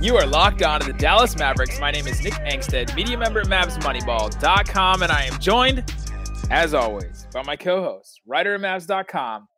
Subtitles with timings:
[0.00, 1.80] You are locked on to the Dallas Mavericks.
[1.80, 5.92] My name is Nick Angstadt, media member at MavsMoneyball.com, and I am joined,
[6.52, 9.48] as always, by my co-host, writer at Mavs.com.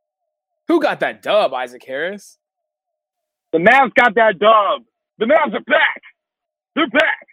[0.68, 2.38] Who got that dub, Isaac Harris?
[3.52, 4.86] The Mavs got that dub.
[5.18, 6.00] The Mavs are back.
[6.74, 7.26] They're back.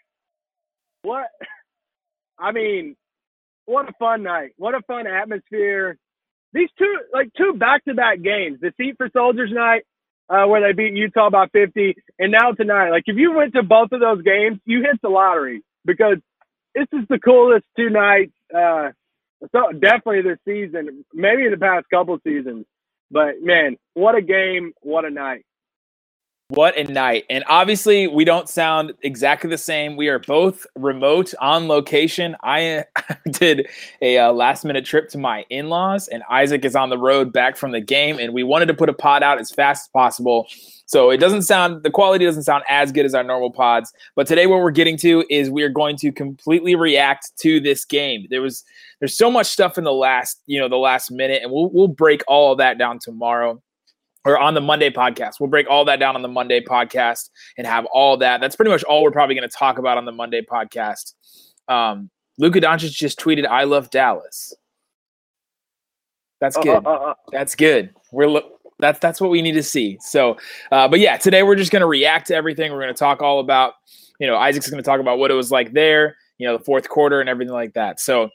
[1.04, 1.27] What?
[2.38, 2.98] I mean,
[3.68, 4.49] what a fun night.
[4.58, 5.98] What a fun atmosphere.
[6.52, 8.60] These two, like two back-to-back games.
[8.60, 9.84] The Seat for Soldiers night
[10.30, 12.90] uh, where they beat Utah by 50, and now tonight.
[12.90, 16.18] Like, if you went to both of those games, you hit the lottery because
[16.76, 18.34] this is the coolest two nights.
[18.54, 18.90] Uh,
[19.52, 22.65] so definitely this season, maybe in the past couple seasons.
[23.10, 24.74] But man, what a game!
[24.82, 25.46] What a night!
[26.51, 27.26] What a night.
[27.29, 29.98] And obviously, we don't sound exactly the same.
[29.98, 32.37] We are both remote on location.
[32.41, 32.85] I
[33.31, 33.67] did
[34.01, 37.34] a uh, last minute trip to my in laws, and Isaac is on the road
[37.34, 38.18] back from the game.
[38.18, 40.48] And we wanted to put a pod out as fast as possible.
[40.85, 43.91] So it doesn't sound, the quality doesn't sound as good as our normal pods.
[44.15, 47.84] But today, what we're getting to is we are going to completely react to this
[47.84, 48.25] game.
[48.29, 48.63] There was,
[48.99, 51.90] there's so much stuff in the last, you know, the last minute, and we'll, we'll
[51.90, 53.62] break all of that down tomorrow
[54.28, 55.40] or on the Monday podcast.
[55.40, 58.42] We'll break all that down on the Monday podcast and have all that.
[58.42, 61.14] That's pretty much all we're probably going to talk about on the Monday podcast.
[61.70, 64.53] Um, Luka Doncic just tweeted, "I love Dallas."
[66.42, 66.86] That's good.
[66.86, 67.96] Uh, uh, uh, that's good.
[68.12, 69.98] We're lo- that's that's what we need to see.
[70.02, 70.38] So,
[70.74, 72.74] uh, but yeah, today we're just going to react to everything.
[72.74, 73.75] We're going to talk all about,
[74.20, 76.64] you know, Isaac's going to talk about what it was like there, you know, the
[76.64, 78.02] fourth quarter and everything like that.
[78.02, 78.30] So,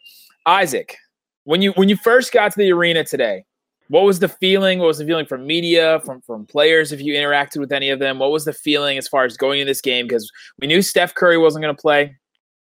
[0.46, 0.96] Isaac,
[1.44, 3.44] when you when you first got to the arena today,
[3.92, 4.78] what was the feeling?
[4.78, 6.92] What was the feeling from media, from from players?
[6.92, 9.60] If you interacted with any of them, what was the feeling as far as going
[9.60, 10.06] in this game?
[10.06, 12.16] Because we knew Steph Curry wasn't going to play.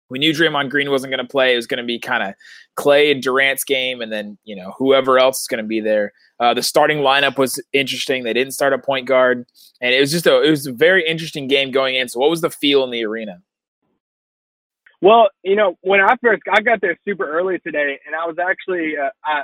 [0.10, 1.52] We knew Draymond Green wasn't going to play.
[1.52, 2.36] It was going to be kind of
[2.78, 6.14] Klay and Durant's game, and then you know whoever else is going to be there.
[6.40, 8.24] Uh, the starting lineup was interesting.
[8.24, 9.46] They didn't start a point guard,
[9.82, 12.08] and it was just a it was a very interesting game going in.
[12.08, 13.42] So, what was the feel in the arena?
[15.02, 18.38] Well, you know, when I first I got there super early today, and I was
[18.40, 19.44] actually uh, I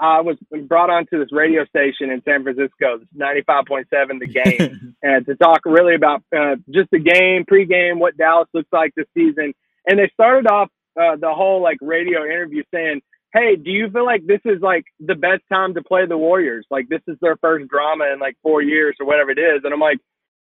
[0.00, 0.36] I was
[0.68, 3.84] brought onto this radio station in San Francisco, 95.7
[4.20, 8.68] The Game, and to talk really about uh, just the game, pregame, what Dallas looks
[8.72, 9.52] like this season.
[9.86, 13.00] And they started off uh, the whole like radio interview saying,
[13.32, 16.66] "Hey, do you feel like this is like the best time to play the Warriors?
[16.70, 19.72] Like this is their first drama in like four years or whatever it is?" And
[19.72, 19.98] I'm like,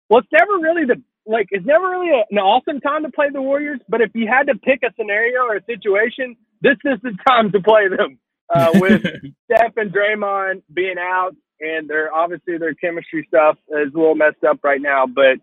[0.08, 3.26] "Well, it's never really the like it's never really a, an awesome time to play
[3.32, 7.00] the Warriors, but if you had to pick a scenario or a situation, this is
[7.02, 8.18] the time to play them."
[8.52, 9.02] Uh, with
[9.44, 14.44] Steph and Draymond being out, and their obviously their chemistry stuff is a little messed
[14.48, 15.06] up right now.
[15.06, 15.38] But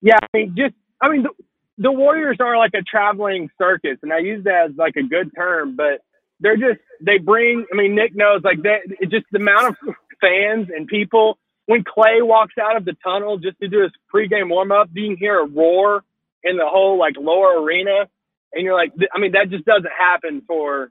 [0.00, 1.30] yeah, I mean, just I mean, the,
[1.78, 5.30] the Warriors are like a traveling circus, and I use that as like a good
[5.36, 6.02] term, but
[6.40, 7.64] they're just they bring.
[7.72, 8.80] I mean, Nick knows like that.
[9.08, 11.38] Just the amount of fans and people.
[11.66, 15.06] When Klay walks out of the tunnel just to do his pregame warm up, you
[15.06, 16.02] can hear a roar
[16.42, 18.08] in the whole like lower arena,
[18.52, 20.90] and you're like, I mean, that just doesn't happen for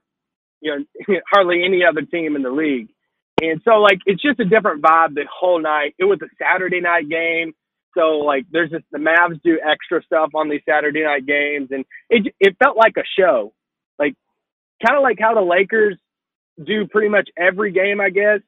[0.62, 2.88] you know, hardly any other team in the league.
[3.42, 5.94] And so, like, it's just a different vibe the whole night.
[5.98, 7.52] It was a Saturday night game.
[7.96, 11.68] So, like, there's just the Mavs do extra stuff on these Saturday night games.
[11.72, 13.52] And it, it felt like a show.
[13.98, 14.14] Like,
[14.86, 15.98] kind of like how the Lakers
[16.64, 18.40] do pretty much every game, I guess.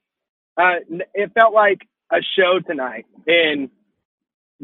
[0.57, 0.77] Uh,
[1.15, 1.81] it felt like
[2.13, 3.07] a show tonight.
[3.27, 3.71] And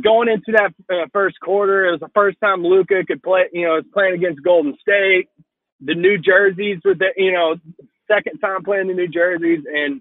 [0.02, 3.66] going into that uh, first quarter, it was the first time Luka could play, you
[3.66, 5.28] know, was playing against Golden State
[5.80, 7.56] the New Jerseys with the you know
[8.10, 10.00] second time playing the New Jerseys, and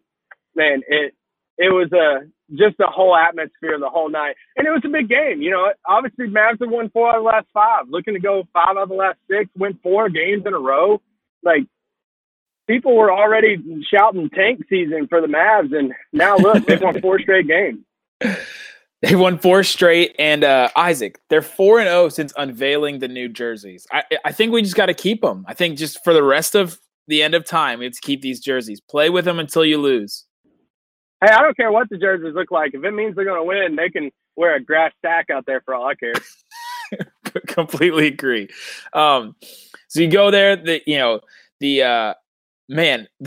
[0.55, 1.13] man, it
[1.57, 5.09] it was a just the whole atmosphere the whole night, and it was a big
[5.09, 5.41] game.
[5.41, 8.47] You know, obviously Mavs have won four out of the last five, looking to go
[8.53, 11.01] five out of the last six, win four games in a row.
[11.43, 11.63] Like
[12.67, 13.57] people were already
[13.93, 17.79] shouting tank season for the Mavs, and now look, they've won four straight games.
[19.07, 23.07] They won four straight, and uh, Isaac, they're four and zero oh since unveiling the
[23.07, 23.87] new jerseys.
[23.93, 25.45] I I think we just got to keep them.
[25.47, 28.21] I think just for the rest of the end of time, we have to keep
[28.21, 28.81] these jerseys.
[28.81, 30.25] Play with them until you lose.
[31.21, 32.73] Hey, I don't care what the jerseys look like.
[32.73, 35.61] If it means they're going to win, they can wear a grass sack out there
[35.61, 36.13] for all I care.
[37.47, 38.49] Completely agree.
[38.93, 39.35] Um,
[39.87, 40.57] so you go there.
[40.57, 41.21] The you know
[41.61, 42.13] the uh,
[42.69, 43.07] man,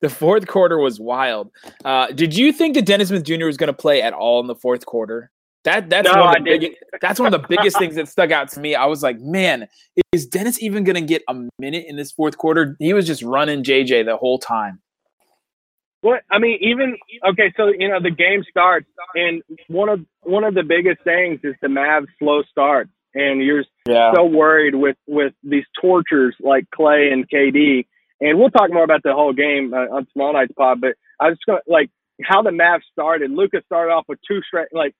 [0.00, 1.50] the fourth quarter was wild.
[1.84, 3.44] Uh, did you think that Dennis Smith Jr.
[3.46, 5.30] was going to play at all in the fourth quarter?
[5.64, 8.30] That that's No, one of the big, that's one of the biggest things that stuck
[8.30, 8.74] out to me.
[8.74, 9.68] I was like, man,
[10.12, 12.76] is Dennis even going to get a minute in this fourth quarter?
[12.78, 14.80] He was just running JJ the whole time.
[16.02, 16.96] What I mean, even
[17.28, 21.40] okay, so you know the game starts, and one of one of the biggest things
[21.42, 24.12] is the Mavs slow start, and you're Yeah.
[24.14, 27.86] so worried with with these tortures like Klay and KD,
[28.20, 30.80] and we'll talk more about the whole game uh, on tomorrow night's pod.
[30.80, 31.90] But I was just going to like
[32.22, 33.30] how the Mavs started.
[33.30, 34.94] Lucas started off with two straight, like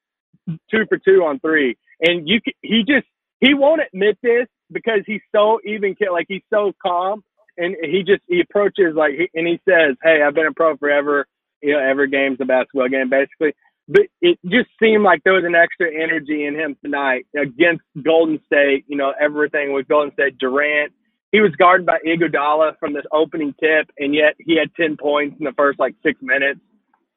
[0.70, 3.06] two for two on three, and you he just
[3.40, 7.22] he won't admit this because he's so even, like he's so calm,
[7.56, 10.76] and he just he approaches like he, and he says, "Hey, I've been a pro
[10.76, 11.26] forever.
[11.62, 13.54] You know, every game's a basketball game, basically."
[13.88, 18.40] But it just seemed like there was an extra energy in him tonight against Golden
[18.46, 18.84] State.
[18.88, 20.38] You know, everything with Golden State.
[20.38, 20.92] Durant,
[21.32, 25.36] he was guarded by Iguodala from this opening tip, and yet he had ten points
[25.38, 26.60] in the first like six minutes.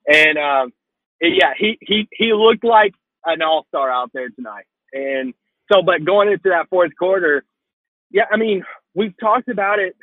[0.08, 0.74] And um,
[1.22, 2.94] yeah, he he he looked like
[3.26, 4.66] an all star out there tonight.
[4.94, 5.34] And
[5.72, 7.44] so, but going into that fourth quarter,
[8.12, 8.64] yeah, I mean,
[8.96, 9.96] we've talked about it.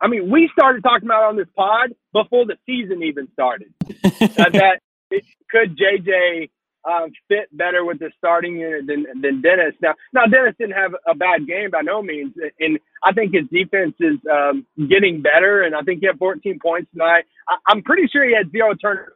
[0.00, 3.72] I mean, we started talking about it on this pod before the season even started.
[3.84, 4.80] uh, that
[5.10, 6.50] it, could JJ
[6.88, 9.74] um, fit better with the starting unit than than Dennis?
[9.82, 13.44] Now, now Dennis didn't have a bad game by no means, and I think his
[13.52, 15.62] defense is um, getting better.
[15.62, 17.24] And I think he had 14 points tonight.
[17.48, 19.14] I, I'm pretty sure he had zero turnovers,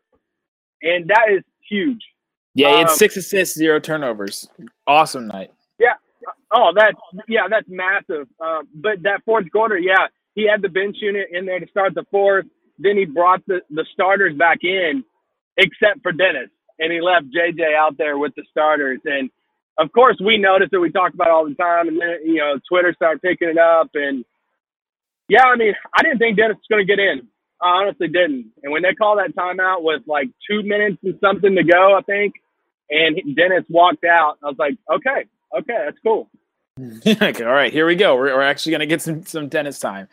[0.83, 2.01] and that is huge.
[2.55, 4.49] Yeah, he had Um, six assists, zero turnovers.
[4.87, 5.51] Awesome night.
[5.79, 5.95] Yeah.
[6.53, 6.97] Oh, that's
[7.29, 8.29] yeah, that's massive.
[8.41, 11.95] Um, but that fourth quarter, yeah, he had the bench unit in there to start
[11.95, 12.47] the fourth.
[12.79, 15.05] Then he brought the, the starters back in,
[15.57, 19.01] except for Dennis, and he left JJ out there with the starters.
[19.05, 19.31] And
[19.79, 22.37] of course, we noticed that we talk about it all the time, and then you
[22.37, 23.91] know Twitter started picking it up.
[23.95, 24.25] And
[25.29, 27.29] yeah, I mean, I didn't think Dennis was going to get in.
[27.63, 28.53] I honestly didn't.
[28.63, 32.03] And when they called that timeout with like two minutes and something to go, I
[32.03, 32.35] think,
[32.91, 35.25] and Dennis walked out, I was like, okay,
[35.59, 36.29] okay, that's cool.
[37.21, 38.17] like, all right, here we go.
[38.17, 40.09] We're, we're actually gonna get some some Dennis time.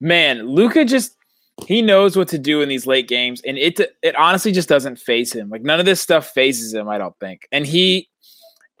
[0.00, 1.17] Man, Luka just
[1.66, 4.98] he knows what to do in these late games, and it it honestly just doesn't
[4.98, 5.48] phase him.
[5.48, 6.88] Like none of this stuff phases him.
[6.88, 8.08] I don't think, and he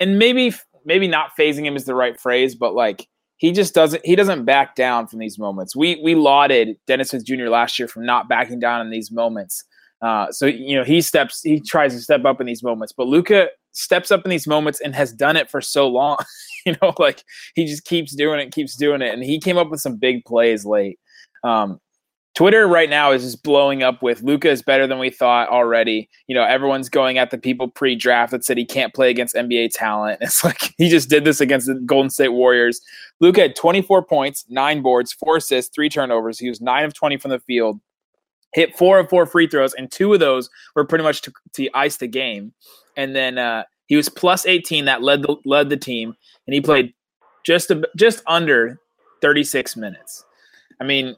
[0.00, 0.54] and maybe
[0.84, 4.44] maybe not phasing him is the right phrase, but like he just doesn't he doesn't
[4.44, 5.74] back down from these moments.
[5.74, 7.48] We we lauded Dennis Smith Jr.
[7.48, 9.64] last year from not backing down in these moments.
[10.00, 13.06] Uh, so you know he steps he tries to step up in these moments, but
[13.06, 16.16] Luka steps up in these moments and has done it for so long.
[16.66, 17.22] you know, like
[17.54, 20.24] he just keeps doing it, keeps doing it, and he came up with some big
[20.24, 20.98] plays late.
[21.44, 21.80] Um,
[22.38, 26.08] Twitter right now is just blowing up with Luka is better than we thought already.
[26.28, 29.70] You know, everyone's going at the people pre-draft that said he can't play against NBA
[29.72, 30.20] talent.
[30.22, 32.80] It's like he just did this against the Golden State Warriors.
[33.18, 36.38] Luka had 24 points, nine boards, four assists, three turnovers.
[36.38, 37.80] He was nine of 20 from the field,
[38.54, 41.68] hit four of four free throws, and two of those were pretty much to, to
[41.74, 42.52] ice the game.
[42.96, 46.14] And then uh, he was plus 18 that led the led the team,
[46.46, 46.94] and he played
[47.44, 48.78] just a, just under
[49.22, 50.24] 36 minutes.
[50.80, 51.16] I mean,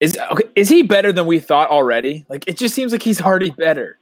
[0.00, 2.24] is okay, is he better than we thought already?
[2.28, 3.98] Like it just seems like he's already better.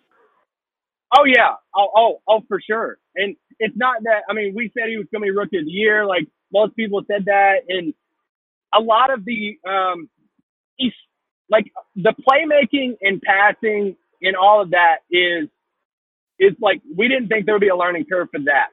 [1.16, 1.54] Oh yeah.
[1.76, 2.98] Oh oh oh for sure.
[3.16, 5.70] And it's not that I mean we said he was gonna be rookie of the
[5.70, 7.92] year, like most people said that and
[8.74, 10.08] a lot of the um
[10.76, 10.92] he's
[11.50, 11.66] like
[11.96, 15.48] the playmaking and passing and all of that is
[16.38, 18.68] is like we didn't think there would be a learning curve for that.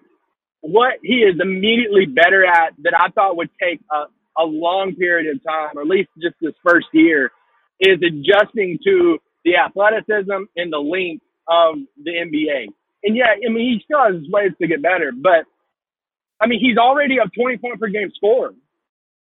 [0.61, 4.05] What he is immediately better at that I thought would take a,
[4.37, 7.31] a long period of time, or at least just this first year,
[7.79, 12.67] is adjusting to the athleticism and the length of the NBA.
[13.03, 15.45] And yeah, I mean, he still has ways to get better, but
[16.41, 18.51] I mean, he's already a 20 point per game scorer.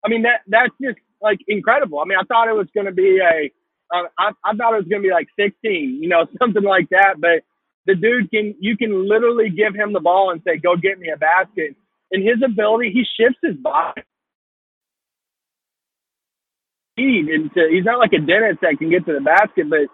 [0.04, 2.00] I mean, that that's just like incredible.
[2.00, 3.50] I mean, I thought it was going to be a,
[3.94, 6.88] uh, I, I thought it was going to be like 16, you know, something like
[6.90, 7.16] that.
[7.20, 7.42] But
[7.86, 11.10] the dude can, you can literally give him the ball and say, go get me
[11.14, 11.76] a basket.
[12.10, 14.02] And his ability, he shifts his body.
[16.92, 19.88] Speed into, he's not like a Dennis that can get to the basket, but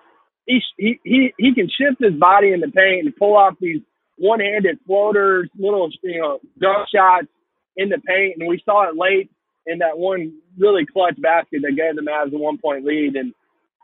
[0.47, 3.81] he, he, he, he can shift his body in the paint and pull off these
[4.17, 7.29] one-handed floaters, little, you know, dunk shots
[7.77, 8.37] in the paint.
[8.39, 9.31] And we saw it late
[9.67, 13.15] in that one really clutch basket that gave the Mavs a one-point lead.
[13.15, 13.33] And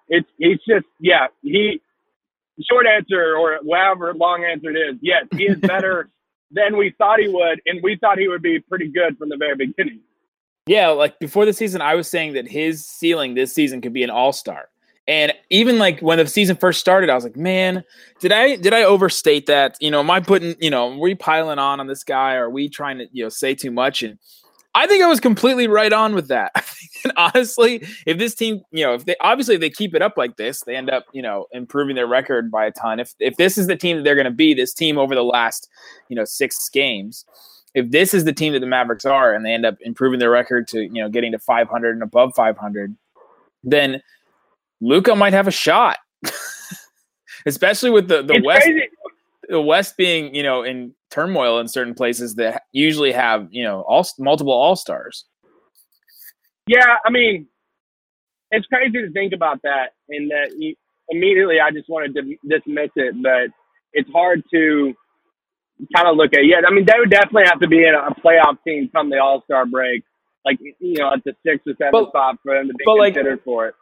[0.08, 1.80] it's, it's just, yeah, he,
[2.70, 6.08] short answer or whatever long answer it is, yes, he is better
[6.50, 7.60] than we thought he would.
[7.66, 10.00] And we thought he would be pretty good from the very beginning.
[10.66, 14.02] Yeah, like before the season, I was saying that his ceiling this season could be
[14.02, 14.68] an all star.
[15.06, 17.84] And even like when the season first started, I was like, man,
[18.20, 19.76] did I did I overstate that?
[19.80, 22.36] You know, am I putting, you know, are we piling on on this guy?
[22.36, 24.02] Or are we trying to, you know, say too much?
[24.02, 24.18] And
[24.74, 26.52] I think I was completely right on with that.
[27.04, 30.14] And honestly, if this team, you know, if they obviously if they keep it up
[30.16, 32.98] like this, they end up, you know, improving their record by a ton.
[32.98, 35.22] If if this is the team that they're going to be, this team over the
[35.22, 35.68] last,
[36.08, 37.26] you know, six games,
[37.74, 40.30] if this is the team that the Mavericks are, and they end up improving their
[40.30, 42.96] record to, you know, getting to 500 and above 500,
[43.64, 44.00] then
[44.80, 45.98] Luka might have a shot,
[47.46, 48.88] especially with the the It's West crazy.
[49.48, 53.82] the West being, you know, in turmoil in certain places that usually have, you know,
[53.82, 55.24] all multiple all stars.
[56.66, 57.46] Yeah, I mean,
[58.50, 60.74] it's crazy to think about that, and that you,
[61.10, 63.48] immediately I just wanted to dismiss it, but
[63.92, 64.94] it's hard to
[65.94, 66.44] kind of look at.
[66.46, 69.18] Yeah, I mean, they would definitely have to be in a playoff team come the
[69.18, 70.02] All Star break,
[70.44, 72.96] like you know, at the sixth or seven But- spot for them to be but,
[72.98, 73.74] like- considered for it.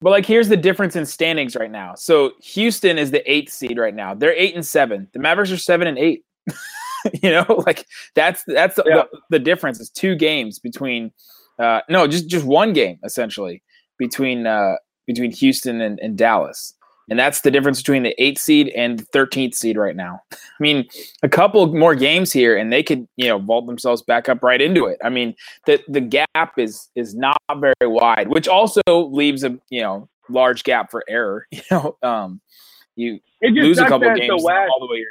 [0.00, 1.96] But like, here's the difference in standings right now.
[1.96, 4.14] So Houston is the eighth seed right now.
[4.14, 5.08] They're eight and seven.
[5.12, 6.22] The Mavericks are seven and eight.
[7.22, 7.84] you know, like
[8.14, 9.02] that's that's the, Yeah.
[9.10, 9.80] the, the difference.
[9.80, 11.10] Is two games between,
[11.58, 13.60] uh, no, just just one game essentially
[13.98, 14.76] between uh,
[15.08, 16.74] between Houston and, and Dallas,
[17.10, 20.20] and that's the difference between the eighth seed and the thirteenth seed right now.
[20.32, 20.86] I mean,
[21.22, 24.60] a couple more games here, and they could you know vault themselves back up right
[24.60, 24.98] into it.
[25.02, 25.34] I mean,
[25.66, 30.64] the the gap is is not very wide, which also leaves a you know large
[30.64, 31.46] gap for error.
[31.52, 32.40] You know, um,
[32.96, 35.04] you lose a couple games the West all the way.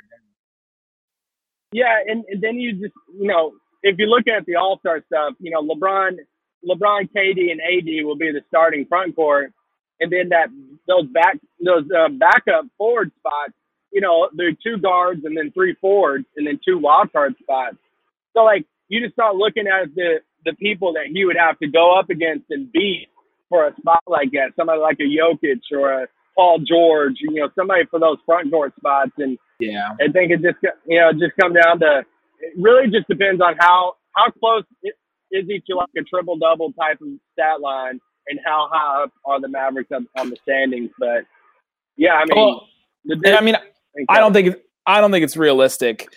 [1.71, 5.03] Yeah, and, and then you just you know if you look at the All Star
[5.07, 6.17] stuff, you know LeBron,
[6.67, 9.53] LeBron, KD, and AD will be the starting front court,
[9.99, 10.49] and then that
[10.87, 13.53] those back those uh, backup forward spots,
[13.91, 17.35] you know, there are two guards and then three forwards and then two wild card
[17.41, 17.77] spots.
[18.33, 21.67] So like you just start looking at the the people that he would have to
[21.67, 23.07] go up against and beat
[23.49, 27.49] for a spot like that, somebody like a Jokic or a Paul George, you know,
[27.55, 29.37] somebody for those front court spots and.
[29.59, 32.05] Yeah, I think it just you know just come down to
[32.39, 36.71] it really just depends on how how close is he to like a triple double
[36.73, 37.99] type of stat line
[38.29, 40.91] and how high up are the Mavericks on, on the standings.
[40.99, 41.25] But
[41.95, 42.67] yeah, I mean, Well,
[43.09, 43.57] and I mean,
[44.09, 44.55] I don't think
[44.85, 46.07] I don't think it's realistic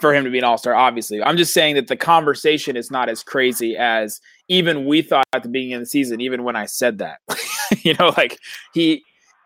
[0.00, 0.74] for him to be an all star.
[0.74, 5.26] Obviously, I'm just saying that the conversation is not as crazy as even we thought
[5.32, 6.20] at the beginning of the season.
[6.20, 7.18] Even when I said that,
[7.82, 8.38] you know, like
[8.74, 9.02] he,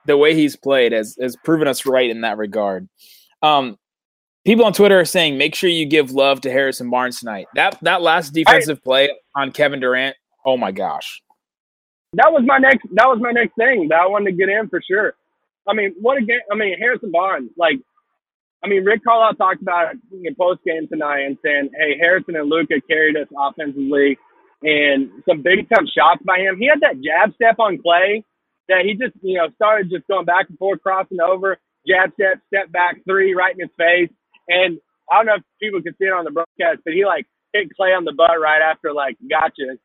[0.07, 2.89] the way he's played has has proven us right in that regard.
[3.43, 3.79] Um,
[4.45, 7.47] people on Twitter are saying make sure you give love to Harrison Barnes tonight.
[7.55, 10.17] That that last defensive play on Kevin Durant.
[10.47, 11.23] Oh my gosh.
[12.15, 14.69] That was my next that was my next thing that I wanted to get in
[14.69, 15.15] for sure.
[15.69, 16.43] I mean, what a game!
[16.51, 17.79] I mean, Harrison Barnes, like,
[18.65, 22.35] I mean, Rick Carlisle talked about it in post game tonight and saying, "Hey, Harrison
[22.35, 24.19] and Luka carried us offensively,
[24.63, 26.59] and some big time shots by him.
[26.59, 28.25] He had that jab step on Klay
[28.69, 32.39] that he just, you know, started just going back and forth, crossing over, jab step,
[32.49, 34.11] step back three right in his face,
[34.49, 34.81] and
[35.13, 37.69] I don't know if people can see it on the broadcast, but he like hit
[37.79, 39.79] Klay on the butt right after like gotcha,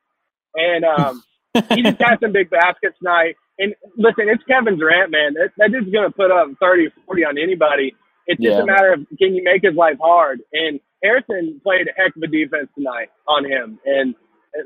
[0.55, 1.23] and um."
[1.75, 3.35] he just got some big baskets tonight.
[3.59, 5.33] And listen, it's Kevin Durant, man.
[5.35, 7.95] That, that dude's going to put up 30, 40 on anybody.
[8.27, 8.63] It's just Yeah.
[8.63, 10.41] a matter of can you make his life hard.
[10.53, 13.79] And Harrison played a heck of a defense tonight on him.
[13.85, 14.15] And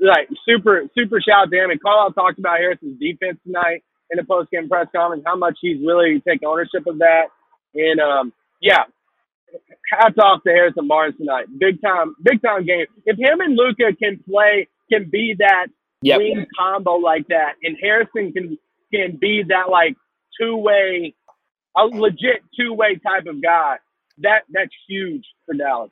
[0.02, 1.70] like super, super shout out to him.
[1.70, 5.58] And Carlisle talked about Harrison's defense tonight in the post game press conference, how much
[5.62, 7.30] he's really taking ownership of that.
[7.76, 8.86] And um, yeah,
[9.92, 11.46] hats off to Harrison Barnes tonight.
[11.60, 12.86] Big time, big time game.
[13.06, 15.68] If him and Luka can play, can be that
[16.02, 16.18] Yep.
[16.20, 18.58] wing combo like that, and Harrison can
[18.94, 19.96] can be that like
[20.40, 21.14] two way,
[21.78, 23.78] a legit two way type of guy.
[24.20, 25.92] That that's huge for Dallas.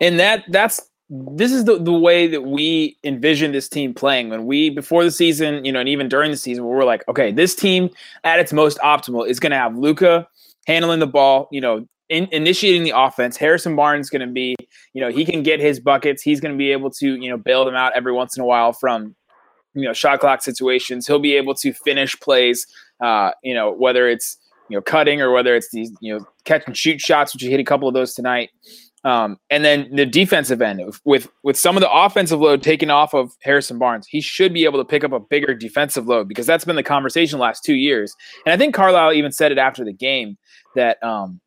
[0.00, 4.44] and that that's this is the, the way that we envision this team playing when
[4.44, 7.32] we before the season you know and even during the season where we're like okay
[7.32, 7.88] this team
[8.24, 10.28] at its most optimal is going to have luka
[10.66, 14.54] handling the ball you know in, initiating the offense harrison barnes going to be
[14.92, 17.38] you know he can get his buckets he's going to be able to you know
[17.38, 19.14] bail them out every once in a while from
[19.74, 22.66] you know shot clock situations he'll be able to finish plays
[23.00, 26.62] uh you know whether it's you know cutting or whether it's these you know catch
[26.66, 28.50] and shoot shots which he hit a couple of those tonight
[29.04, 33.14] um, and then the defensive end with with some of the offensive load taken off
[33.14, 36.46] of Harrison Barnes, he should be able to pick up a bigger defensive load because
[36.46, 38.14] that's been the conversation the last two years.
[38.44, 40.36] And I think Carlisle even said it after the game
[40.74, 41.40] that um,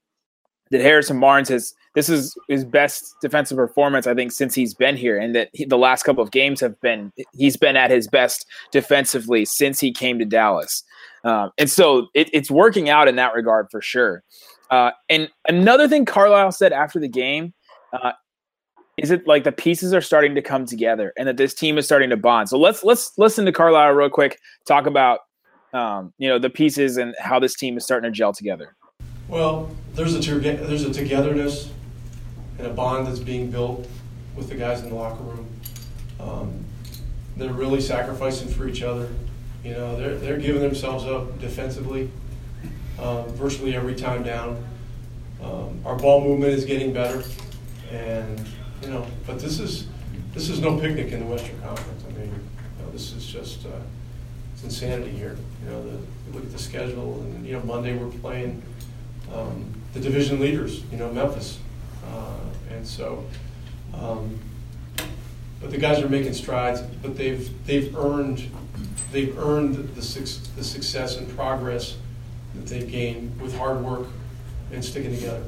[0.72, 4.95] that Harrison Barnes has this is his best defensive performance I think since he's been
[4.95, 8.07] here, and that he, the last couple of games have been he's been at his
[8.07, 10.83] best defensively since he came to Dallas.
[11.24, 14.24] Um, and so it, it's working out in that regard for sure.
[14.69, 17.53] Uh, and another thing Carlisle said after the game
[17.93, 18.13] uh,
[18.98, 21.86] is it like the pieces are starting to come together and that this team is
[21.86, 22.50] starting to bond.
[22.50, 25.19] So let's let's listen to Carlisle real quick talk about
[25.74, 28.75] um, you know the pieces and how this team is starting to gel together.
[29.27, 31.71] Well, there's a there's a togetherness
[32.62, 33.88] and a bond that's being built
[34.36, 35.48] with the guys in the locker room.
[36.20, 36.63] Um,
[37.36, 39.10] they're really sacrificing for each other.
[39.63, 42.12] You know, they're they're giving themselves up defensively,
[43.00, 44.63] um, virtually every time down.
[45.41, 47.24] Um, our ball movement is getting better,
[47.91, 48.48] and
[48.84, 49.88] you know, but this is
[50.34, 52.03] this is no picnic in the Western Conference.
[52.08, 53.70] I mean, you know, this is just uh,
[54.53, 55.36] it's insanity here.
[55.63, 58.62] You know, the, you look at the schedule, and you know, Monday we're playing
[59.34, 60.84] um, the division leaders.
[60.91, 61.58] You know, Memphis,
[62.08, 62.38] uh,
[62.70, 63.25] and so.
[63.93, 64.39] Um,
[65.60, 68.50] but the guys are making strides, but they've they've earned
[69.12, 71.98] they've earned the, the success and progress
[72.55, 74.08] that they've gained with hard work
[74.72, 75.43] and sticking together.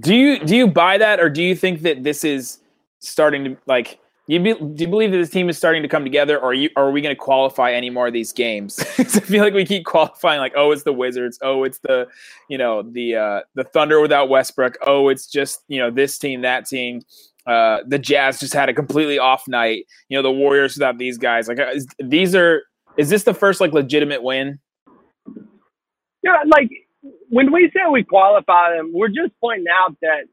[0.00, 2.58] Do you do you buy that, or do you think that this is
[3.00, 3.98] starting to like?
[4.32, 6.54] You, be, do you believe that this team is starting to come together, or are,
[6.54, 8.78] you, are we going to qualify any more of these games?
[8.98, 12.08] I feel like we keep qualifying like, oh, it's the Wizards, oh, it's the,
[12.48, 16.40] you know, the uh, the Thunder without Westbrook, oh, it's just you know this team,
[16.40, 17.02] that team.
[17.46, 19.84] Uh, the Jazz just had a completely off night.
[20.08, 21.46] You know, the Warriors without these guys.
[21.46, 22.62] Like, is, these are.
[22.96, 24.58] Is this the first like legitimate win?
[26.22, 26.70] Yeah, like
[27.28, 30.24] when we say we qualify them, we're just pointing out that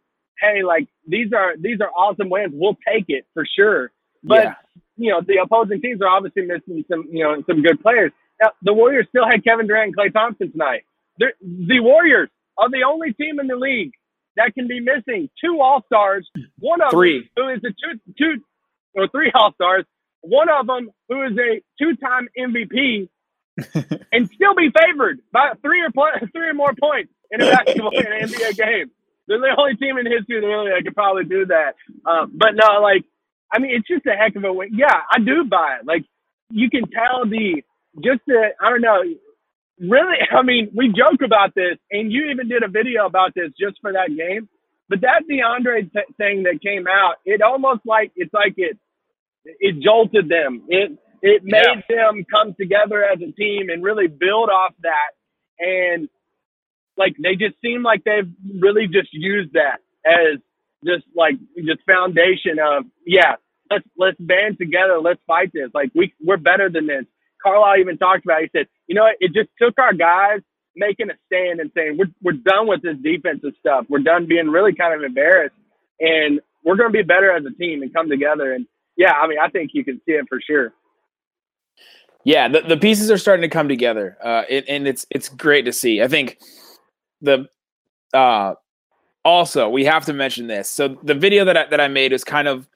[0.41, 2.53] hey, like these are these are awesome wins.
[2.53, 3.91] We'll take it for sure.
[4.23, 4.53] But yeah.
[4.97, 8.11] you know, the opposing teams are obviously missing some you know some good players.
[8.41, 10.83] Now, the Warriors still had Kevin Durant and Klay Thompson tonight.
[11.17, 13.91] They're, the Warriors are the only team in the league
[14.39, 16.29] that can be missing two All Stars.
[16.59, 17.19] One of three.
[17.19, 18.43] them who is a two two
[18.95, 19.85] or three All Stars.
[20.21, 23.09] One of them who is a two time MVP
[24.11, 27.91] and still be favored by three or po- three or more points in a basketball
[27.97, 28.91] in an NBA game.
[29.29, 31.77] They're the only team in history in the league that could probably do that.
[32.03, 33.05] Uh, but no, like,
[33.53, 34.73] I mean, it's just a heck of a win.
[34.73, 35.85] Yeah, I do buy it.
[35.85, 36.03] Like,
[36.49, 37.61] you can tell the
[38.03, 39.05] just the I don't know.
[39.79, 43.53] Really, I mean, we joke about this, and you even did a video about this
[43.53, 44.49] just for that game.
[44.89, 48.77] But that DeAndre t- thing that came out, it almost like it's like it
[49.45, 50.65] it jolted them.
[50.67, 52.07] It it made yeah.
[52.09, 55.13] them come together as a team and really build off that.
[55.59, 56.09] And
[56.99, 58.29] like they just seem like they've
[58.59, 60.37] really just used that as
[60.85, 63.35] just like just foundation of yeah,
[63.71, 65.69] let's let's band together, let's fight this.
[65.73, 67.05] Like we we're better than this.
[67.41, 68.43] Carlisle even talked about.
[68.43, 68.51] It.
[68.51, 70.41] He said, you know, it just took our guys
[70.75, 73.85] making a stand and saying we're we're done with this defensive stuff.
[73.89, 75.55] We're done being really kind of embarrassed,
[75.99, 78.53] and we're going to be better as a team and come together.
[78.53, 80.73] And yeah, I mean, I think you can see it for sure.
[82.25, 85.73] Yeah, the, the pieces are starting to come together, uh, and it's it's great to
[85.73, 86.01] see.
[86.01, 86.37] I think
[87.21, 87.47] the
[88.13, 88.55] uh,
[89.23, 90.69] also we have to mention this.
[90.69, 92.67] So the video that I, that I made is kind of,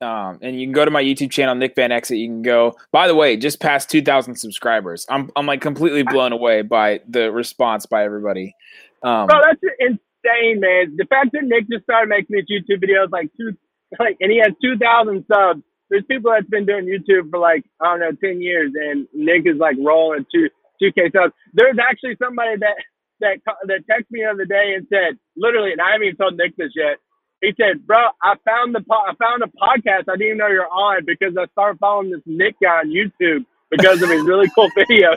[0.00, 2.18] um, and you can go to my YouTube channel, Nick Van Exit.
[2.18, 2.74] You can go.
[2.90, 5.06] By the way, just past two thousand subscribers.
[5.08, 8.54] I'm I'm like completely blown away by the response by everybody.
[9.02, 10.96] Um, Bro, that's insane, man.
[10.96, 13.56] The fact that Nick just started making these YouTube videos like two,
[13.98, 17.64] like, and he has two thousand subs there's people that's been doing YouTube for like
[17.80, 20.48] I don't know ten years, and Nick is like rolling two
[20.80, 21.34] two K subs.
[21.52, 22.74] There's actually somebody that
[23.22, 26.36] that that texted me the other day and said literally, and I haven't even told
[26.36, 26.98] Nick this yet.
[27.40, 30.48] He said, "Bro, I found the po- I found a podcast I didn't even know
[30.48, 34.50] you're on because I started following this Nick guy on YouTube because of his really
[34.54, 35.16] cool videos."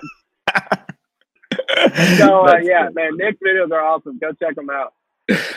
[2.18, 4.18] so uh, yeah, man, Nick's videos are awesome.
[4.20, 4.94] Go check them out.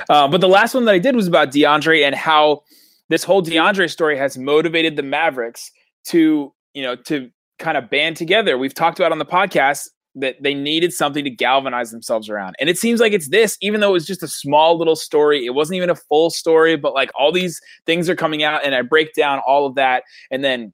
[0.09, 2.63] Uh, but the last one that I did was about DeAndre and how
[3.09, 5.71] this whole DeAndre story has motivated the Mavericks
[6.07, 8.57] to, you know, to kind of band together.
[8.57, 9.89] We've talked about on the podcast
[10.20, 12.57] that they needed something to galvanize themselves around.
[12.61, 15.44] And it seems like it's this, even though it was just a small little story.
[15.44, 18.74] It wasn't even a full story, but like all these things are coming out, and
[18.74, 20.04] I break down all of that.
[20.31, 20.72] And then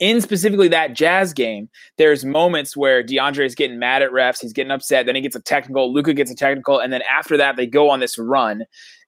[0.00, 4.52] in specifically that jazz game, there's moments where DeAndre is getting mad at refs, he's
[4.52, 7.56] getting upset, then he gets a technical, Luka gets a technical, and then after that,
[7.56, 8.64] they go on this run.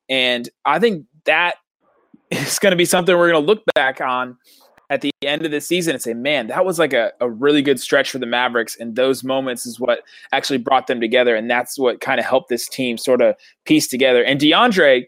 [0.08, 1.56] And I think that
[2.30, 4.36] it's going to be something we're going to look back on
[4.90, 7.62] at the end of the season and say, man, that was like a, a really
[7.62, 8.76] good stretch for the Mavericks.
[8.78, 10.00] And those moments is what
[10.32, 11.34] actually brought them together.
[11.34, 14.22] And that's what kind of helped this team sort of piece together.
[14.22, 15.06] And DeAndre,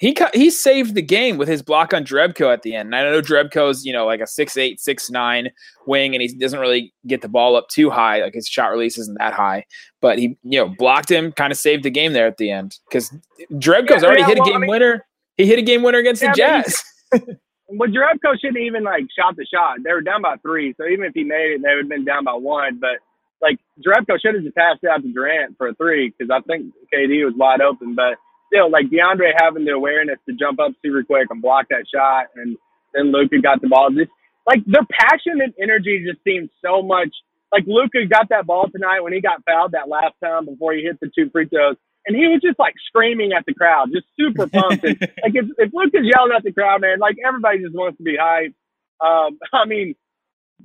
[0.00, 2.86] he he saved the game with his block on Jerebko at the end.
[2.86, 5.50] And I know Jerebko's, you know, like a six eight, six nine
[5.86, 8.22] wing, and he doesn't really get the ball up too high.
[8.22, 9.64] Like his shot release isn't that high.
[10.00, 12.78] But he, you know, blocked him, kind of saved the game there at the end.
[12.88, 13.10] Because
[13.54, 15.04] Jerebko's yeah, already yeah, hit well, a game I mean, winner
[15.38, 16.84] he hit a game winner against yeah, the Jazz.
[17.68, 19.84] well, Jerebko shouldn't even like shot the shot.
[19.84, 22.04] They were down by three, so even if he made it, they would have been
[22.04, 22.80] down by one.
[22.80, 23.04] But
[23.42, 26.40] like Jerebko should have just passed it out to Durant for a three because I
[26.46, 27.94] think KD was wide open.
[27.94, 28.16] But
[28.48, 32.32] still, like DeAndre having the awareness to jump up super quick and block that shot,
[32.36, 32.56] and
[32.94, 33.90] then Luka got the ball.
[33.90, 34.10] Just
[34.46, 37.12] like their passion and energy just seems so much.
[37.52, 40.82] Like Luka got that ball tonight when he got fouled that last time before he
[40.82, 41.76] hit the two free throws
[42.08, 44.82] and he was just like screaming at the crowd, just super pumped.
[44.82, 47.98] and, like if, if Luke is yelling at the crowd, man, like everybody just wants
[47.98, 48.54] to be hyped.
[49.00, 49.94] Um, I mean,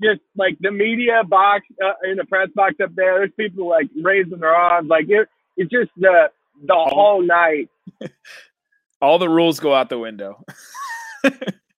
[0.02, 3.20] just like the media box uh, in the press box up there.
[3.20, 4.90] There's people like raising their arms.
[4.90, 5.28] Like it,
[5.58, 6.30] it's just the
[6.66, 7.70] the whole night.
[9.02, 10.44] All the rules go out the window.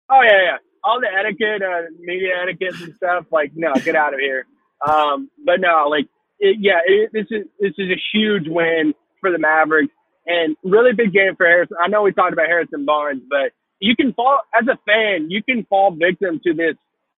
[0.10, 0.58] Oh yeah, yeah.
[0.84, 3.26] All the etiquette, uh, media etiquette and stuff.
[3.32, 4.46] Like, no, get out of here.
[4.88, 6.06] Um, but no, like,
[6.38, 8.94] it, yeah, it, this is this is a huge win
[9.26, 9.94] for the Mavericks
[10.28, 11.78] and really big game for Harrison.
[11.84, 15.42] I know we talked about Harrison Barnes, but you can fall as a fan, you
[15.44, 16.76] can fall victim to this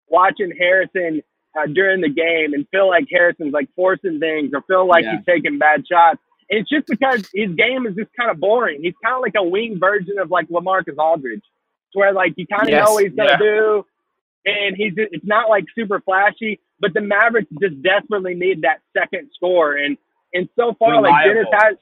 [0.10, 1.22] watching Harrison
[1.60, 5.18] uh, during the game and feel like Harrison's like forcing things or feel like Yeah.
[5.18, 6.20] he's taking bad shots.
[6.50, 8.80] And it's just because his game is just kind of boring.
[8.82, 11.44] He's kind of like a wing version of like Lamarcus Aldridge,
[11.94, 13.38] where like you kind of Yes, know what he's gonna yeah.
[13.38, 13.86] do,
[14.46, 19.30] and he's it's not like super flashy, but the Mavericks just desperately need that second
[19.36, 19.98] score, and
[20.34, 21.76] and so far like Dennis has,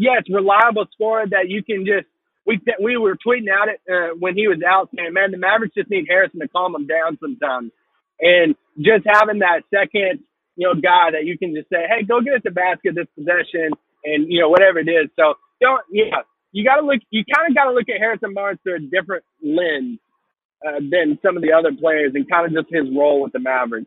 [0.00, 2.08] yes, reliable scorer that you can just.
[2.46, 5.74] We, we were tweeting out it uh, when he was out saying, man, the Mavericks
[5.76, 7.70] just need Harrison to calm them down sometimes.
[8.18, 10.24] And just having that second,
[10.56, 13.06] you know, guy that you can just say, hey, go get us a basket this
[13.14, 13.70] possession
[14.04, 15.10] and, you know, whatever it is.
[15.14, 18.34] So don't, yeah, you got to look, you kind of got to look at Harrison
[18.34, 20.00] Barnes through a different lens
[20.66, 23.38] uh, than some of the other players and kind of just his role with the
[23.38, 23.86] Mavericks.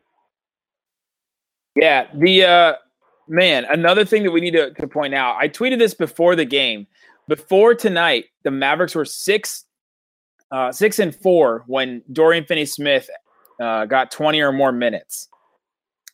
[1.76, 2.72] Yeah, the uh
[3.28, 5.36] man, another thing that we need to, to point out.
[5.36, 6.86] I tweeted this before the game.
[7.28, 9.64] Before tonight, the Mavericks were six
[10.50, 13.08] uh six and four when Dorian Finney Smith
[13.60, 15.28] uh, got 20 or more minutes.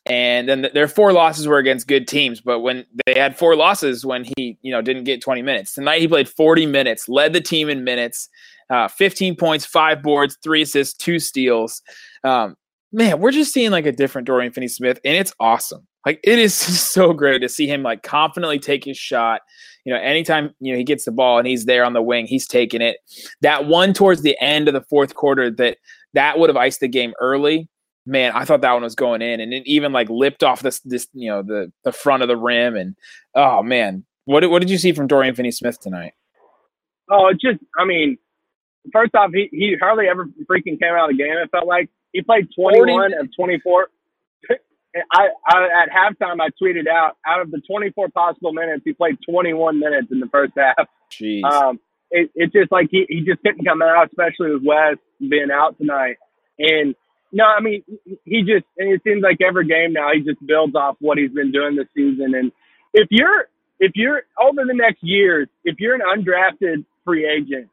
[0.07, 3.55] And then th- their four losses were against good teams, but when they had four
[3.55, 5.73] losses when he, you know, didn't get 20 minutes.
[5.73, 8.29] Tonight he played 40 minutes, led the team in minutes,
[8.69, 11.81] uh, 15 points, five boards, three assists, two steals.
[12.23, 12.55] Um,
[12.91, 15.87] man, we're just seeing like a different Dorian Finney Smith, and it's awesome.
[16.05, 16.53] Like it is
[16.91, 19.41] so great to see him like confidently take his shot.
[19.85, 22.27] You know, anytime you know he gets the ball and he's there on the wing,
[22.27, 22.97] he's taking it.
[23.41, 25.77] That one towards the end of the fourth quarter that
[26.13, 27.67] that would have iced the game early.
[28.05, 30.79] Man, I thought that one was going in, and it even like lipped off this
[30.81, 32.95] this you know the the front of the rim, and
[33.35, 36.13] oh man, what did- what did you see from Dorian Finney Smith tonight?
[37.09, 38.17] Oh, it just, I mean,
[38.93, 41.33] first off, he, he hardly ever freaking came out of the game.
[41.33, 43.89] It felt like he played 21 of 24.
[45.11, 49.17] I, I at halftime I tweeted out out of the 24 possible minutes, he played
[49.29, 50.87] 21 minutes in the first half.
[51.11, 54.97] Jeez, Um, it, it's just like he, he just couldn't come out, especially with Wes
[55.19, 56.17] being out tonight.
[56.59, 56.95] And
[57.31, 57.83] no, I mean
[58.25, 61.31] he just and it seems like every game now he just builds off what he's
[61.31, 62.35] been doing this season.
[62.35, 62.51] And
[62.93, 63.47] if you're
[63.79, 67.69] if you're over the next years, if you're an undrafted free agent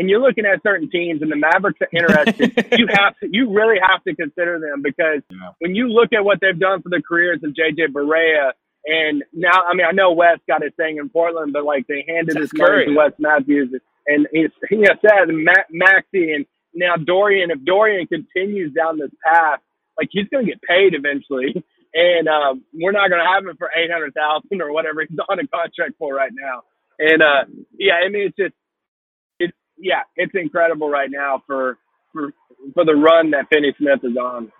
[0.00, 3.52] and you're looking at certain teams and the Mavericks are interested, you have to you
[3.52, 5.50] really have to consider them because Yeah.
[5.60, 8.50] when you look at what they've done for the careers of JJ Barea
[8.86, 12.02] and now I mean I know Wes got his thing in Portland, but like they
[12.08, 13.70] handed his money to Wes Matthews
[14.06, 17.50] and he's he you know, said Ma- Maxi and now Dorian.
[17.50, 19.60] If Dorian continues down this path,
[19.98, 23.56] like he's going to get paid eventually, and um, we're not going to have him
[23.58, 26.62] for eight hundred thousand or whatever he's on a contract for right now.
[26.98, 27.44] And uh,
[27.78, 28.54] yeah, I mean it's just
[29.80, 31.78] yeah, it's incredible right now for
[32.12, 32.32] for
[32.74, 34.52] for the run that Finney Smith is on.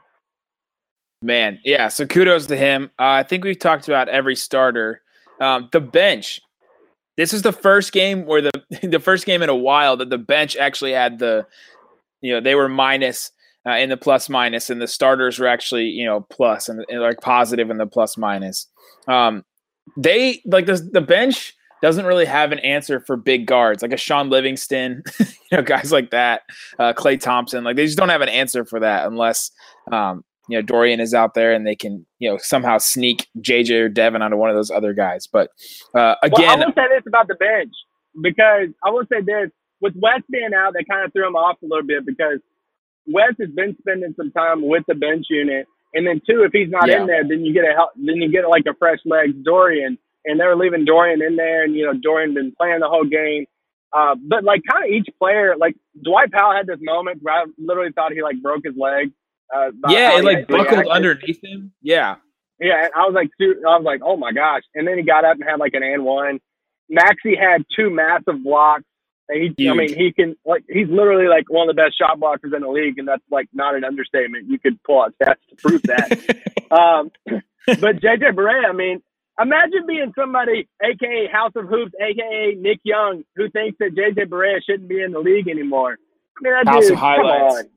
[1.22, 1.88] Man, yeah.
[1.88, 2.90] So kudos to him.
[2.98, 5.02] Uh, I think we've talked about every starter.
[5.40, 6.40] Um, the bench.
[7.16, 8.50] This is the first game where the
[8.82, 11.46] the first game in a while that the bench actually had the,
[12.20, 13.32] you know, they were minus
[13.66, 17.00] uh, in the plus minus, and the starters were actually you know plus and, and
[17.00, 18.66] like positive in the plus minus.
[19.06, 19.44] Um,
[19.96, 23.96] they like the the bench doesn't really have an answer for big guards like a
[23.96, 26.42] Shaun Livingston, you know, guys like that,
[26.78, 27.64] uh, Klay Thompson.
[27.64, 29.50] Like they just don't have an answer for that unless
[29.92, 33.80] um, you know Dorian is out there and they can you know somehow sneak JJ
[33.84, 35.26] or Devin onto one of those other guys.
[35.26, 35.50] But
[35.94, 37.72] uh, Well, again, I will say this about the bench
[38.20, 41.56] because I will say this with Wes being out, they kind of threw him off
[41.62, 42.38] a little bit because
[43.06, 46.68] Wes has been spending some time with the bench unit, and then two, if he's
[46.68, 47.00] not Yeah.
[47.00, 49.96] in there, then you get a help, then you get like a fresh legs Dorian,
[50.24, 53.04] and they were leaving Dorian in there, and you know Dorian been playing the whole
[53.04, 53.46] game.
[53.92, 57.44] Uh, but like kind of each player, like Dwight Powell had this moment where I
[57.58, 59.10] literally thought he like broke his leg.
[59.54, 61.72] Uh, yeah, it like buckled underneath him.
[61.82, 62.16] Yeah,
[62.60, 64.62] Yeah, and I was like, dude, I was like, oh my gosh!
[64.74, 66.40] And then he got up and had like an and one.
[66.90, 68.84] Maxi had two massive blocks.
[69.28, 72.18] And he, I mean, he can like he's literally like one of the best shot
[72.18, 74.48] blockers in the league, and that's like not an understatement.
[74.48, 76.10] You could pull out stats to prove that.
[76.70, 77.10] um,
[77.66, 79.02] but JJ Barea, I mean,
[79.42, 84.58] imagine being somebody, aka House of Hoops, aka Nick Young, who thinks that JJ Barea
[84.64, 85.98] shouldn't be in the league anymore.
[86.38, 87.68] I mean, House dude, of Highlights.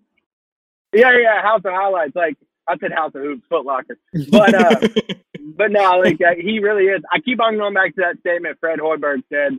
[0.94, 2.16] Yeah, yeah, House of Highlights.
[2.16, 3.98] Like I said, House of Hoops, Foot Locker.
[4.32, 4.76] But uh,
[5.58, 7.02] but no, like uh, he really is.
[7.12, 9.54] I keep on going back to that statement Fred Hoiberg said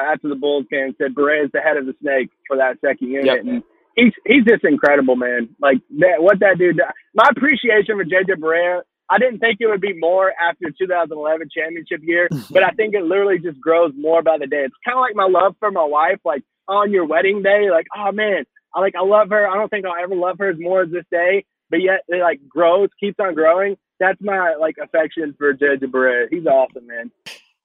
[0.00, 0.94] uh, after the Bulls game.
[0.98, 3.38] Said Barea is the head of the snake for that second unit, Yep.
[3.46, 3.62] and
[3.96, 5.50] he's he's just incredible, man.
[5.60, 6.80] Like that, what that dude.
[7.14, 8.82] My appreciation for JJ Barea.
[9.10, 13.04] I didn't think it would be more after 2011 championship year, but I think it
[13.04, 14.62] literally just grows more by the day.
[14.64, 16.18] It's kind of like my love for my wife.
[16.24, 18.44] Like on your wedding day, like oh man,
[18.74, 19.48] I like I love her.
[19.48, 22.22] I don't think I'll ever love her as more as this day, but yet it
[22.22, 23.76] like grows, keeps on growing.
[23.98, 26.26] That's my like affection for JJ Barea.
[26.30, 27.10] He's awesome, man.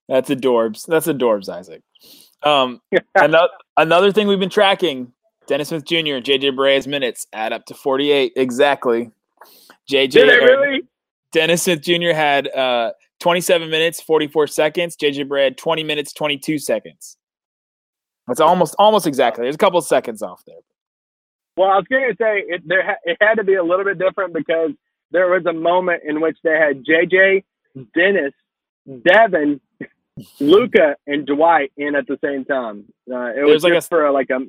[0.10, 0.86] That's adorbs.
[0.86, 1.82] That's adorbs, Isaac.
[2.44, 2.82] Um,
[3.16, 5.14] another another thing we've been tracking:
[5.48, 6.16] Dennis Smith Jr.
[6.16, 9.12] and JJ Barea's minutes add up to 48 exactly.
[9.90, 10.82] JJ Did they really?
[11.36, 12.14] Dennis Smith Jr.
[12.14, 14.96] had uh, 27 minutes 44 seconds.
[14.96, 17.18] JJ Barea had 20 minutes 22 seconds.
[18.26, 19.44] That's almost almost exactly.
[19.44, 20.56] There's a couple of seconds off there.
[21.58, 22.62] Well, I was going to say it.
[22.66, 24.72] There, ha- it had to be a little bit different because
[25.12, 27.44] there was a moment in which they had JJ,
[27.94, 28.32] Dennis,
[29.06, 29.60] Devin,
[30.40, 32.86] Luka, and Dwight in at the same time.
[33.12, 34.40] Uh, it was There's like just a- for like a,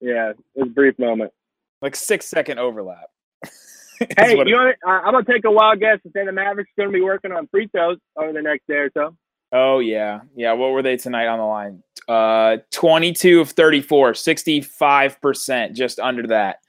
[0.00, 1.32] yeah, it was a brief moment.
[1.82, 3.08] Like six second overlap.
[4.10, 4.72] Is Hey, you know.
[4.86, 7.32] I'm gonna take a wild guess and say the Mavericks are going to be working
[7.32, 9.14] on free throws over the next day or so.
[9.52, 10.52] Oh yeah, yeah.
[10.52, 11.82] What were they tonight on the line?
[12.08, 16.60] Uh, twenty-two of thirty-four, 65 percent, just under that.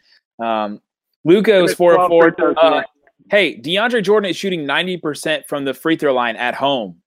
[0.43, 0.81] Um,
[1.23, 2.35] Luka was four of four.
[2.57, 2.81] Uh,
[3.29, 7.01] hey, DeAndre Jordan is shooting ninety percent from the free throw line at home.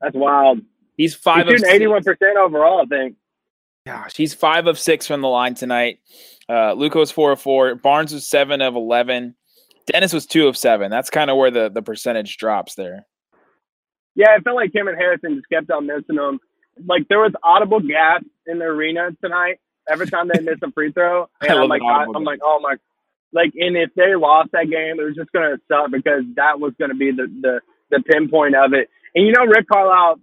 [0.00, 0.58] That's wild.
[0.96, 1.74] He's He's five of shooting six.
[1.74, 2.80] 81 percent overall.
[2.80, 3.16] I think.
[3.86, 5.98] Gosh, he's five of six from the line tonight.
[6.48, 7.74] Uh, Luka was four of four.
[7.74, 9.34] Barnes was seven of eleven.
[9.86, 10.90] Dennis was two of seven.
[10.90, 13.06] That's kind of where the the percentage drops there.
[14.14, 16.38] Yeah, it felt like and Harrison just kept on missing them.
[16.86, 20.92] Like there was audible gas in the arena tonight every time they missed a free
[20.92, 22.76] throw, and I I'm like, I, am like, oh my,
[23.32, 26.72] like, and if they lost that game, it was just gonna suck because that was
[26.78, 28.88] gonna be the the the pinpoint of it.
[29.14, 30.20] And you know, Rick Carlisle,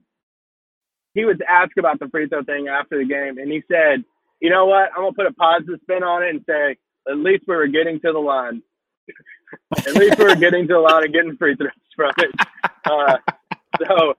[1.13, 4.03] he was asked about the free throw thing after the game, and he said,
[4.41, 6.75] you know what, I'm gonna put a positive spin on it and say,
[7.09, 8.61] at least we were getting to the line.
[9.77, 12.31] at least we were getting to the line and getting free throws from it.
[12.85, 13.17] Uh,
[13.87, 14.15] so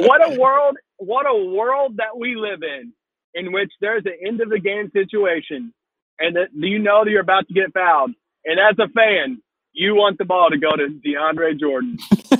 [0.00, 2.92] what a world what a world that we live in
[3.34, 5.72] in which there's an end of the game situation
[6.18, 8.12] and that you know that you're about to get fouled
[8.44, 9.40] and as a fan
[9.72, 11.98] you want the ball to go to DeAndre Jordan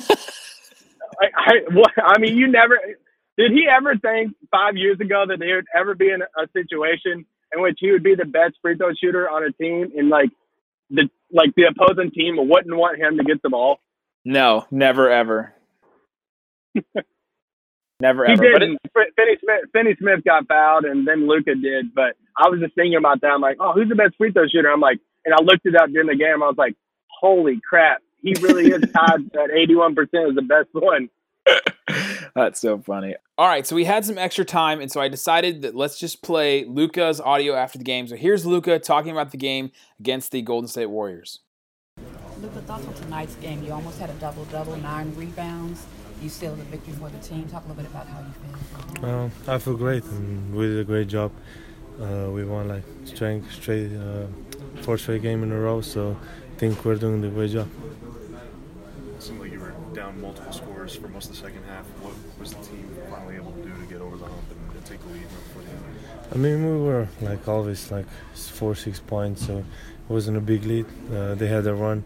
[1.22, 2.78] I, I, what, I mean you never
[3.40, 7.24] did he ever think five years ago that there would ever be in a situation
[7.54, 10.30] in which he would be the best free throw shooter on a team and like
[10.90, 13.78] the like the opposing team wouldn't want him to get the ball
[14.24, 15.54] No, never ever.
[18.00, 18.48] never He ever.
[18.52, 18.78] But it, didn't.
[19.16, 21.94] Finney Smith, Finney Smith got fouled, and then Luka did.
[21.94, 23.28] But I was just thinking about that.
[23.28, 24.70] I'm like, oh, who's the best free throw shooter?
[24.70, 26.42] I'm like, and I looked it up during the game.
[26.42, 26.74] I was like,
[27.08, 31.08] holy crap, he really is tied at 81 percent as the best one.
[32.34, 33.14] That's so funny.
[33.38, 36.22] All right, so we had some extra time, and so I decided that let's just
[36.22, 38.06] play Luka's audio after the game.
[38.06, 41.40] So here's Luka talking about the game against the Golden State Warriors.
[42.40, 43.62] Luka, thoughts on tonight's game?
[43.62, 45.86] You almost had a double double, nine rebounds.
[46.22, 47.48] You sealed the victory for the team.
[47.48, 49.04] Talk a little bit about how you feel.
[49.04, 51.32] Um, I feel great and we did a great job.
[52.00, 54.26] Uh, we won like straight, straight uh,
[54.82, 56.16] four straight game in a row, so
[56.54, 57.68] I think we're doing a great job.
[59.20, 61.84] It seemed like you were down multiple scores for most of the second half.
[62.00, 64.84] What was the team finally able to do to get over the hump and, and
[64.86, 65.84] take the lead before the end?
[66.32, 69.64] I mean, we were like always like four, six points, so it
[70.08, 70.86] wasn't a big lead.
[71.14, 72.02] Uh, they had a run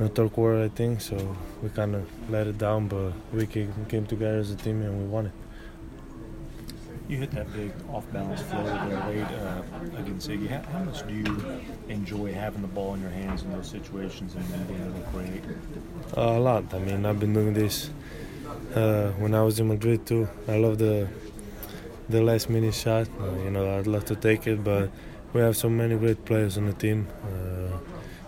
[0.00, 3.46] in the third quarter, I think, so we kind of let it down, but we
[3.46, 5.32] came, came together as a team and we won it.
[7.08, 9.62] You hit that big off-balance flow there late uh,
[10.00, 10.48] against Iggy.
[10.48, 11.60] How, how much do you
[11.90, 15.06] enjoy having the ball in your hands in those situations and, and being able to
[15.10, 15.42] create?
[16.16, 16.72] Uh, a lot.
[16.72, 17.90] I mean, I've been doing this
[18.74, 20.28] uh, when I was in Madrid too.
[20.48, 21.08] I love the
[22.08, 23.08] the last minute shot.
[23.20, 24.90] Uh, you know, I'd love to take it, but
[25.32, 27.76] we have so many great players on the team, uh,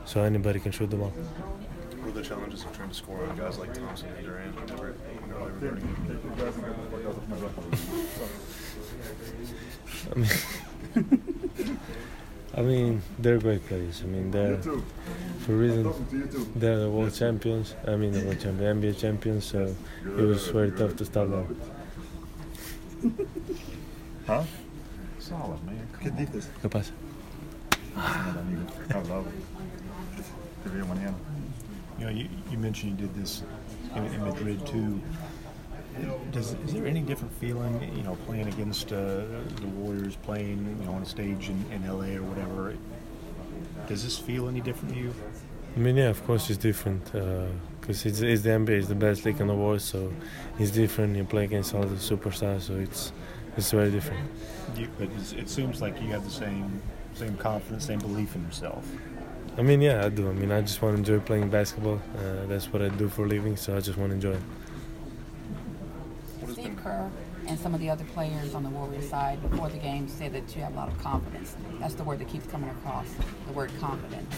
[0.04, 1.10] so anybody can shoot the ball.
[1.10, 4.92] What are the challenges of trying to score on guys like Thompson and Durant whenever,
[4.92, 5.78] whenever they're?
[10.14, 10.28] I mean,
[12.54, 14.02] I mean, they're great players.
[14.02, 17.74] I mean, they're for a reason they're the world champions.
[17.86, 19.46] I mean, the world champion, NBA champions.
[19.46, 21.60] So it was very tough to stop them.
[24.24, 24.44] Huh?
[25.18, 25.88] Solid, man.
[25.98, 26.26] Come on.
[26.62, 26.92] ¿Qué pasa?
[31.98, 33.42] You know, you, you mentioned you did this
[33.96, 35.00] in, in Madrid too.
[36.30, 39.24] Does, is there any different feeling, you know, playing against uh,
[39.60, 42.74] the Warriors, playing, you know, on a stage in, in LA or whatever?
[43.86, 45.14] Does this feel any different to you?
[45.76, 49.24] I mean, yeah, of course it's different because it's, it's the NBA, it's the best
[49.24, 50.12] league in the world, so
[50.58, 51.16] it's different.
[51.16, 53.12] You play against all the superstars, so it's
[53.56, 54.30] it's very different.
[54.76, 56.80] You, but it's, it seems like you have the same
[57.14, 58.86] same confidence, same belief in yourself?
[59.58, 60.28] I mean, yeah, I do.
[60.28, 62.00] I mean, I just want to enjoy playing basketball.
[62.16, 64.42] Uh, that's what I do for a living, so I just want to enjoy it.
[66.82, 67.10] Steve Kerr
[67.46, 70.54] and some of the other players on the Warriors side before the game said that
[70.54, 71.56] you have a lot of confidence.
[71.80, 73.06] That's the word that keeps coming across,
[73.46, 74.34] the word confidence.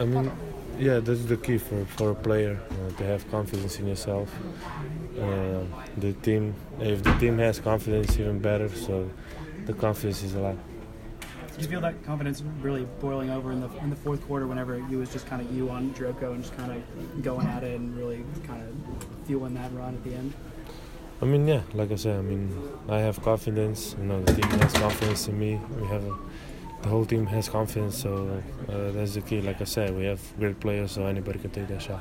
[0.00, 0.30] I mean,
[0.78, 4.32] yeah, that's the key for, for a player uh, to have confidence in yourself.
[5.18, 5.64] Uh,
[5.96, 8.68] the team, if the team has confidence, even better.
[8.68, 9.10] So
[9.66, 10.56] the confidence is a lot.
[11.20, 14.78] Do you feel that confidence really boiling over in the in the fourth quarter whenever
[14.88, 17.80] you was just kind of you on Joko and just kind of going at it
[17.80, 20.32] and really kind of fueling that run at the end?
[21.20, 22.56] I mean, yeah, like I said, I mean,
[22.88, 23.96] I have confidence.
[23.98, 25.60] You know, the team has confidence in me.
[25.80, 26.14] We have a,
[26.82, 29.40] the whole team has confidence, so uh, that's the key.
[29.40, 32.00] Like I said, we have great players, so anybody can take that shot.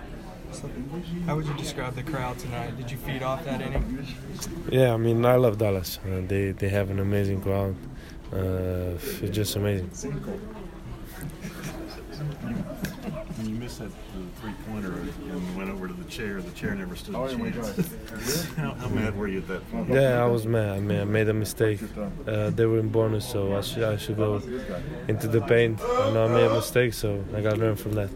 [1.25, 2.77] How would you describe the crowd tonight?
[2.77, 4.05] Did you feed off that inning?
[4.71, 5.99] Yeah, I mean, I love Dallas.
[6.05, 7.75] Uh, they they have an amazing crowd.
[8.31, 9.89] Uh, it's just amazing.
[13.37, 13.91] When you missed that
[14.41, 17.51] three pointer and went over to the chair, the chair never stood Oh, a yeah,
[17.51, 18.45] chance.
[18.55, 19.89] how, how mad were you at that point?
[19.89, 20.69] Yeah, I was mad.
[20.77, 21.79] I mean, I made a mistake.
[22.27, 24.41] Uh, they were in bonus, so I should I should go
[25.07, 25.79] into the paint.
[25.81, 28.09] I know I made a mistake, so I got to learn from that.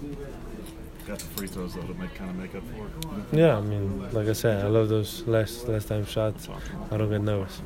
[1.06, 3.38] Got the free throws though to make kind of make up for it.
[3.38, 6.50] Yeah, I mean, like I said, I love those last last time shots.
[6.92, 7.62] I don't get nervous.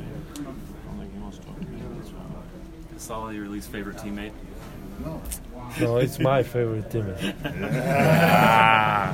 [2.98, 4.32] Salah, your least favorite teammate?
[5.04, 5.22] No,
[5.77, 7.43] it's my favorite teammate.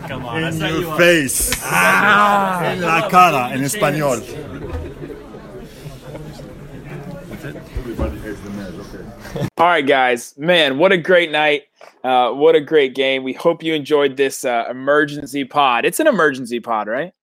[0.08, 1.60] Come on, I In set you your face.
[1.64, 2.64] Ah.
[2.66, 4.22] En la cara, in español.
[7.78, 9.48] Everybody hates the Nets, okay.
[9.58, 10.38] All right, guys.
[10.38, 11.64] Man, what a great night.
[12.04, 13.24] Uh, what a great game.
[13.24, 15.86] We hope you enjoyed this uh, emergency pod.
[15.86, 17.14] It's an emergency pod, right?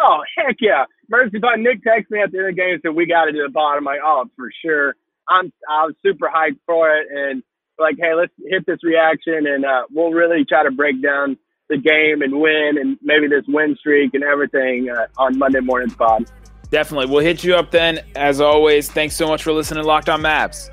[0.00, 0.84] Oh heck yeah!
[1.08, 1.58] Emergency pod.
[1.60, 3.42] Nick texted me at the end of the game and said we got to do
[3.42, 3.76] the pod.
[3.76, 4.96] I'm like, oh for sure.
[5.28, 7.42] I'm I was super hyped for it and
[7.80, 11.36] like, hey, let's hit this reaction and uh, we'll really try to break down
[11.68, 15.94] the game and win and maybe this win streak and everything uh, on Monday morning's
[15.94, 16.30] pod.
[16.70, 17.06] Definitely.
[17.06, 18.00] We'll hit you up then.
[18.14, 20.68] As always, thanks so much for listening to Locked On Mavs.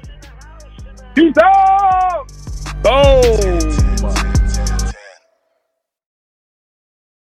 [1.15, 2.27] Peace out.
[2.83, 4.33] Boom.